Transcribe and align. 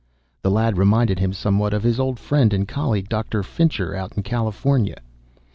This 0.41 0.51
lad 0.51 0.79
reminded 0.79 1.19
him 1.19 1.31
somewhat 1.31 1.75
of 1.75 1.83
his 1.83 1.99
old 1.99 2.17
friend 2.17 2.53
and 2.55 2.67
colleague, 2.67 3.07
Dr. 3.07 3.43
Fincher, 3.43 3.93
out 3.95 4.17
in 4.17 4.23
California. 4.23 4.97